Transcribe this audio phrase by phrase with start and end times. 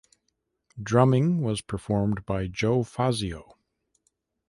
[0.81, 3.53] Drumming was performed by Joe Fazzio.